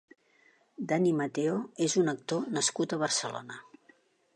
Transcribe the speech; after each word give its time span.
Dani 0.93 1.11
Mateo 1.19 1.59
és 1.89 1.99
un 2.03 2.13
actor 2.17 2.51
nascut 2.59 2.97
a 2.97 3.01
Barcelona. 3.05 3.63